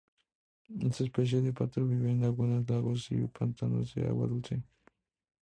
[0.79, 4.63] Esta especie de pato vive en lagunas, lagos y pantanos de agua dulce.